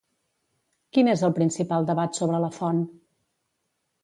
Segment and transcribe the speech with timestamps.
[0.97, 2.81] Quin és el principal debat sobre la font?